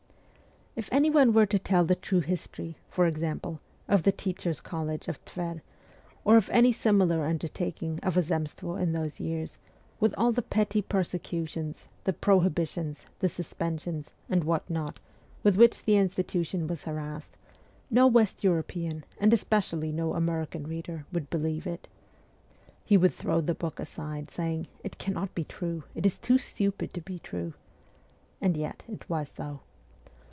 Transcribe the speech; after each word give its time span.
If 0.73 0.87
anyone 0.91 1.33
were 1.33 1.45
to 1.47 1.59
tell 1.59 1.83
the 1.83 1.95
true 1.95 2.21
history, 2.21 2.77
for 2.89 3.05
example, 3.05 3.59
of 3.89 4.03
the 4.03 4.11
teachers' 4.13 4.61
college 4.61 5.09
of 5.09 5.23
Tver, 5.25 5.61
or 6.23 6.37
of 6.37 6.49
any 6.49 6.71
similar 6.71 7.25
undertaking 7.25 7.99
of 7.99 8.15
a 8.15 8.21
Zemstvo 8.21 8.77
in 8.77 8.93
those 8.93 9.19
years, 9.19 9.57
with 9.99 10.15
all 10.17 10.31
the 10.31 10.41
petty 10.41 10.81
persecutions, 10.81 11.89
the 12.05 12.13
prohibitions, 12.13 13.05
the 13.19 13.27
suspensions, 13.27 14.13
and 14.29 14.45
what 14.45 14.67
not 14.69 15.01
with 15.43 15.57
which 15.57 15.83
the 15.83 15.97
institution 15.97 16.67
was 16.67 16.83
harassed, 16.85 17.35
no 17.89 18.07
West 18.07 18.41
European, 18.41 19.03
and 19.19 19.33
especially 19.33 19.91
no 19.91 20.13
American 20.13 20.63
reader, 20.65 21.05
would 21.11 21.29
believe 21.29 21.67
it. 21.67 21.89
He 22.85 22.95
would 22.97 23.13
throw 23.13 23.41
the 23.41 23.53
book 23.53 23.77
aside, 23.77 24.31
saying,' 24.31 24.67
It 24.85 24.97
cannot 24.97 25.35
be 25.35 25.43
true; 25.43 25.83
it 25.95 26.05
is 26.05 26.17
too 26.17 26.37
stupid 26.37 26.93
to 26.93 27.01
be 27.01 27.19
true.' 27.19 27.55
And 28.39 28.55
yet 28.55 28.83
it 28.87 29.09
was 29.09 29.27
so. 29.31 29.59